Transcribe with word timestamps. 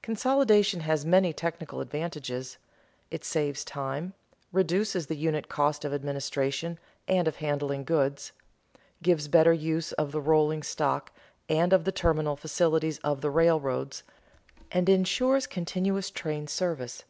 Consolidation 0.00 0.82
has 0.82 1.04
many 1.04 1.32
technical 1.32 1.80
advantages: 1.80 2.56
it 3.10 3.24
saves 3.24 3.64
time, 3.64 4.12
reduces 4.52 5.08
the 5.08 5.16
unit 5.16 5.48
cost 5.48 5.84
of 5.84 5.92
administration 5.92 6.78
and 7.08 7.26
of 7.26 7.38
handling 7.38 7.82
goods, 7.82 8.30
gives 9.02 9.26
better 9.26 9.52
use 9.52 9.90
of 9.94 10.12
the 10.12 10.20
rolling 10.20 10.62
stock 10.62 11.10
and 11.48 11.72
of 11.72 11.82
the 11.82 11.90
terminal 11.90 12.36
facilities 12.36 12.98
of 12.98 13.22
the 13.22 13.30
railroads, 13.30 14.04
and 14.70 14.88
insures 14.88 15.48
continuous 15.48 16.10
train 16.12 16.46
service. 16.46 17.02